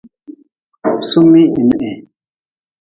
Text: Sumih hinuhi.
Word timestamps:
Sumih 1.07 1.47
hinuhi. 1.55 1.91